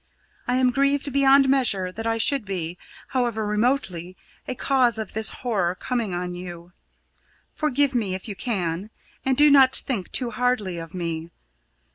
[0.47, 2.75] I am grieved beyond measure that I should be,
[3.09, 6.71] however remotely, a cause of this horror coming on you.
[7.53, 8.89] Forgive me if you can,
[9.23, 11.29] and do not think too hardly of me.